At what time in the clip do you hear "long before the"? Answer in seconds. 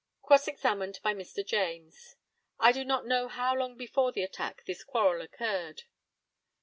3.53-4.23